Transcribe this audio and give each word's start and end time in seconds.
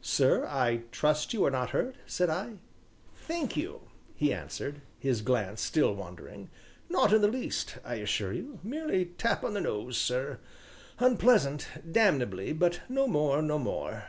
"Sir, 0.00 0.46
I 0.46 0.84
trust 0.92 1.34
you 1.34 1.44
are 1.44 1.50
not 1.50 1.72
hurt?" 1.72 1.96
said 2.06 2.30
I. 2.30 2.54
"Thank 3.14 3.54
you," 3.54 3.82
he 4.14 4.32
answered, 4.32 4.80
his 4.98 5.20
glance 5.20 5.60
still 5.60 5.94
wandering, 5.94 6.48
"not 6.88 7.12
in 7.12 7.20
the 7.20 7.28
least 7.28 7.76
assure 7.84 8.32
you 8.32 8.60
merely 8.62 9.04
tap 9.04 9.44
on 9.44 9.52
the 9.52 9.60
nose, 9.60 9.98
sir 9.98 10.38
unpleasant 11.00 11.68
damnably, 11.92 12.54
but 12.54 12.80
no 12.88 13.06
more, 13.06 13.42
no 13.42 13.58
more." 13.58 14.04